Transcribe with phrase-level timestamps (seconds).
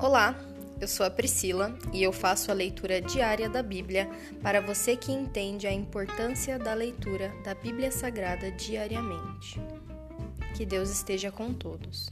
[0.00, 0.36] Olá,
[0.80, 4.08] eu sou a Priscila e eu faço a leitura diária da Bíblia
[4.40, 9.60] para você que entende a importância da leitura da Bíblia Sagrada diariamente.
[10.56, 12.08] Que Deus esteja com todos.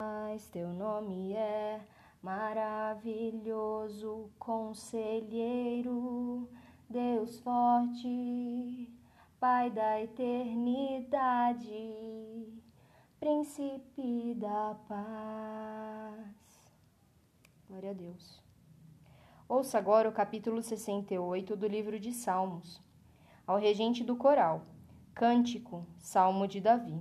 [0.00, 1.80] Mas teu nome é
[2.20, 3.52] maravilhoso,
[4.36, 5.30] conselheiro,
[6.88, 8.90] Deus forte,
[9.38, 11.70] Pai da eternidade,
[13.20, 16.24] príncipe da paz.
[17.68, 18.42] Glória a Deus.
[19.46, 22.80] Ouça agora o capítulo 68 do livro de Salmos.
[23.46, 24.64] Ao regente do coral,
[25.14, 26.98] Cântico, Salmo de Davi.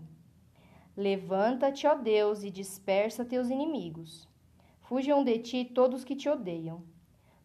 [0.97, 4.27] Levanta-te, ó Deus, e dispersa teus inimigos.
[4.81, 6.83] Fujam de ti todos que te odeiam.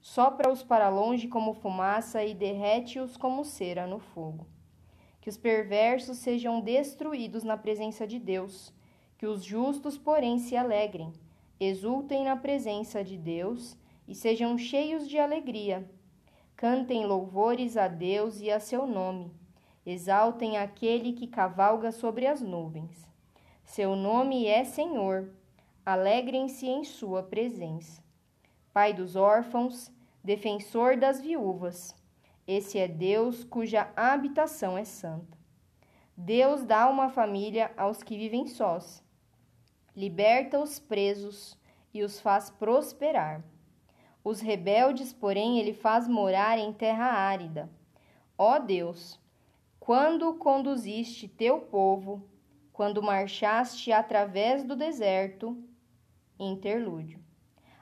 [0.00, 4.48] Sopra-os para longe como fumaça e derrete-os como cera no fogo.
[5.24, 8.70] Que os perversos sejam destruídos na presença de Deus,
[9.16, 11.14] que os justos, porém, se alegrem,
[11.58, 13.74] exultem na presença de Deus
[14.06, 15.90] e sejam cheios de alegria.
[16.54, 19.32] Cantem louvores a Deus e a seu nome.
[19.86, 23.08] Exaltem aquele que cavalga sobre as nuvens.
[23.64, 25.30] Seu nome é Senhor.
[25.86, 28.04] Alegrem-se em sua presença.
[28.74, 29.90] Pai dos órfãos,
[30.22, 31.96] defensor das viúvas.
[32.46, 35.38] Esse é Deus cuja habitação é santa.
[36.16, 39.02] Deus dá uma família aos que vivem sós.
[39.96, 41.58] Liberta os presos
[41.92, 43.42] e os faz prosperar.
[44.22, 47.70] Os rebeldes, porém, ele faz morar em terra árida.
[48.36, 49.20] Ó Deus,
[49.80, 52.28] quando conduziste teu povo,
[52.72, 55.56] quando marchaste através do deserto,
[56.38, 57.22] interlúdio.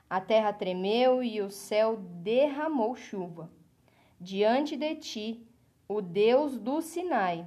[0.09, 3.51] A terra tremeu e o céu derramou chuva.
[4.23, 5.47] Diante de ti,
[5.89, 7.47] o Deus do Sinai,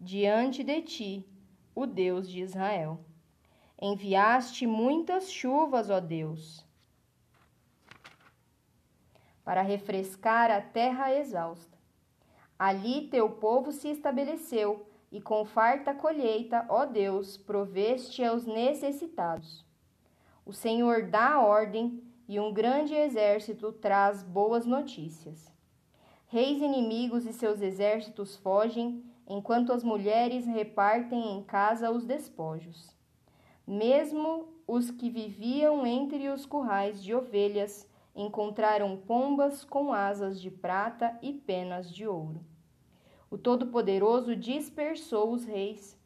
[0.00, 1.28] diante de ti,
[1.74, 2.98] o Deus de Israel.
[3.80, 6.64] Enviaste muitas chuvas, ó Deus
[9.44, 11.76] para refrescar a terra exausta.
[12.58, 19.64] Ali teu povo se estabeleceu, e com farta colheita, ó Deus, proveste aos necessitados.
[20.44, 25.53] O Senhor dá ordem, e um grande exército traz boas notícias.
[26.34, 32.92] Reis inimigos e seus exércitos fogem, enquanto as mulheres repartem em casa os despojos.
[33.64, 41.16] Mesmo os que viviam entre os currais de ovelhas, encontraram pombas com asas de prata
[41.22, 42.44] e penas de ouro.
[43.30, 45.96] O Todo-Poderoso dispersou os reis,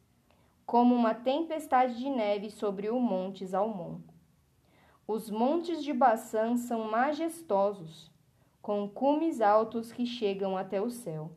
[0.63, 3.97] como uma tempestade de neve sobre o monte Zalmon.
[5.07, 8.08] Os montes de Baçã são majestosos,
[8.61, 11.31] com cumes altos que chegam até o céu.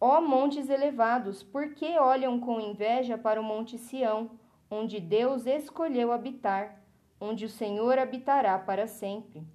[0.00, 4.30] Ó montes elevados, por que olham com inveja para o monte Sião,
[4.70, 6.82] onde Deus escolheu habitar,
[7.20, 9.46] onde o Senhor habitará para sempre?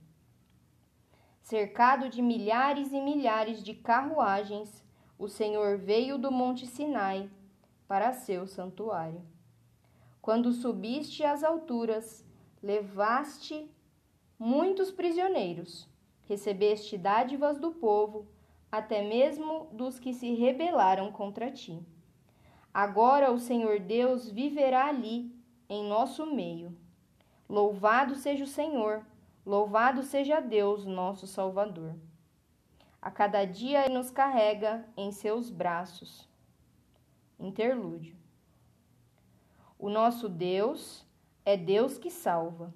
[1.41, 4.84] Cercado de milhares e milhares de carruagens,
[5.17, 7.29] o Senhor veio do Monte Sinai
[7.88, 9.22] para seu santuário.
[10.22, 12.25] Quando subiste às alturas,
[12.62, 13.69] levaste
[14.38, 15.88] muitos prisioneiros,
[16.27, 18.27] recebeste dádivas do povo,
[18.71, 21.81] até mesmo dos que se rebelaram contra ti.
[22.73, 25.33] Agora o Senhor Deus viverá ali,
[25.69, 26.77] em nosso meio.
[27.47, 29.05] Louvado seja o Senhor
[29.45, 31.95] Louvado seja Deus, nosso Salvador.
[32.99, 36.27] A cada dia ele nos carrega em seus braços.
[37.39, 38.17] Interlúdio.
[39.77, 41.05] O nosso Deus
[41.45, 42.73] é Deus que salva.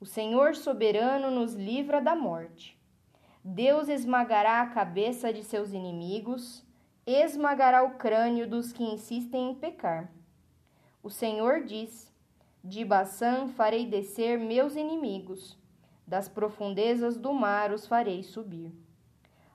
[0.00, 2.80] O Senhor soberano nos livra da morte.
[3.44, 6.64] Deus esmagará a cabeça de seus inimigos,
[7.06, 10.10] esmagará o crânio dos que insistem em pecar.
[11.02, 12.10] O Senhor diz:
[12.64, 15.60] De Baçã farei descer meus inimigos
[16.10, 18.72] das profundezas do mar os farei subir.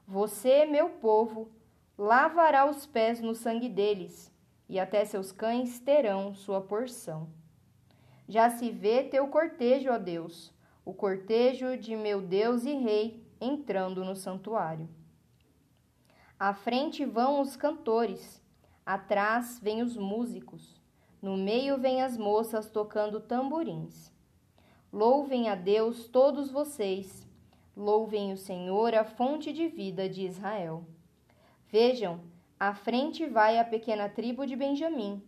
[0.07, 1.51] Você, meu povo,
[1.97, 4.31] lavará os pés no sangue deles,
[4.69, 7.27] e até seus cães terão sua porção.
[8.27, 14.03] Já se vê teu cortejo, ó Deus, o cortejo de meu Deus e Rei, entrando
[14.03, 14.89] no santuário.
[16.37, 18.43] À frente vão os cantores,
[18.85, 20.81] atrás vêm os músicos,
[21.21, 24.11] no meio vêm as moças tocando tamborins.
[24.91, 27.27] Louvem a Deus todos vocês.
[27.75, 30.85] Louvem o Senhor, a fonte de vida de Israel.
[31.67, 32.21] Vejam,
[32.57, 35.21] à frente vai a pequena tribo de Benjamim.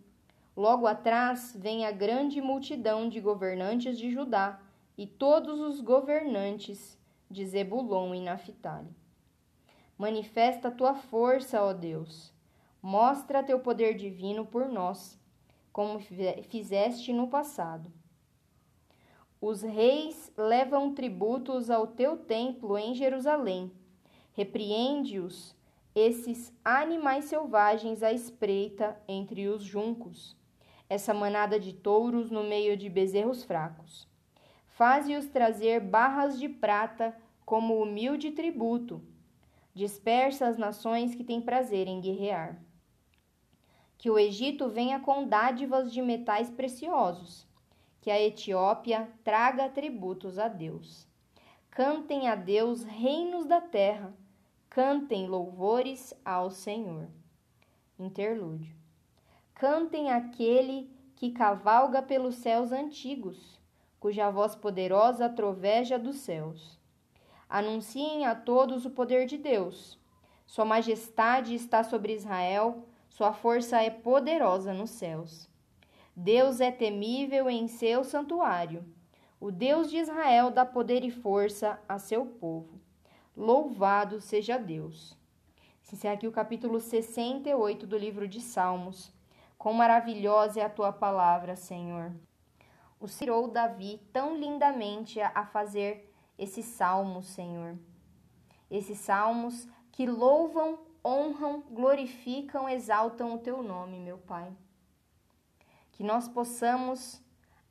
[0.57, 4.59] Logo atrás vem a grande multidão de governantes de Judá
[4.97, 6.97] e todos os governantes
[7.29, 8.89] de Zebulon e Naphtali.
[9.95, 12.33] Manifesta tua força, ó Deus.
[12.81, 15.19] Mostra teu poder divino por nós
[15.71, 17.91] como fizeste no passado.
[19.39, 23.71] Os reis levam tributos ao teu templo em Jerusalém.
[24.33, 25.55] Repreende-os,
[25.93, 30.36] esses animais selvagens à espreita entre os juncos,
[30.89, 34.07] essa manada de touros no meio de bezerros fracos.
[34.67, 39.01] Faze-os trazer barras de prata como humilde tributo.
[39.73, 42.61] Dispersa as nações que têm prazer em guerrear.
[43.97, 47.47] Que o Egito venha com dádivas de metais preciosos
[48.07, 51.05] que a Etiópia traga tributos a Deus.
[51.69, 54.15] Cantem a Deus, reinos da terra,
[54.69, 57.09] cantem louvores ao Senhor.
[57.99, 58.76] Interlúdio.
[59.57, 63.59] Cantem aquele que cavalga pelos céus antigos,
[63.99, 66.79] cuja voz poderosa troveja dos céus.
[67.49, 69.99] Anunciem a todos o poder de Deus.
[70.45, 75.49] Sua majestade está sobre Israel, sua força é poderosa nos céus.
[76.15, 78.85] Deus é temível em seu santuário.
[79.39, 82.79] O Deus de Israel dá poder e força a seu povo.
[83.35, 85.17] Louvado seja Deus.
[85.81, 89.16] Se encerra aqui o capítulo 68 do livro de Salmos.
[89.57, 92.13] Quão maravilhosa é a tua palavra, Senhor.
[92.99, 97.77] O cirou Davi tão lindamente a fazer esses salmos, Senhor.
[98.69, 104.51] Esses salmos que louvam, honram, glorificam, exaltam o teu nome, meu Pai
[105.97, 107.19] que nós possamos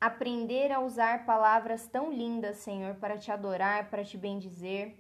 [0.01, 4.99] aprender a usar palavras tão lindas, Senhor, para te adorar, para te bendizer,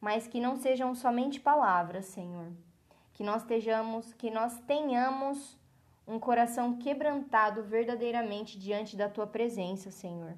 [0.00, 2.50] mas que não sejam somente palavras, Senhor.
[3.12, 5.58] Que nós estejamos, que nós tenhamos
[6.06, 10.36] um coração quebrantado verdadeiramente diante da tua presença, Senhor.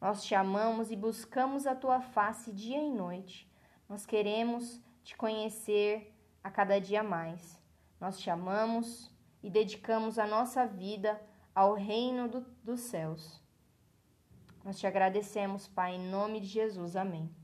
[0.00, 3.50] Nós te amamos e buscamos a tua face dia e noite.
[3.88, 7.60] Nós queremos te conhecer a cada dia mais.
[8.00, 9.10] Nós te amamos
[9.42, 11.20] e dedicamos a nossa vida
[11.54, 13.40] ao reino do, dos céus.
[14.64, 16.96] Nós te agradecemos, Pai, em nome de Jesus.
[16.96, 17.43] Amém.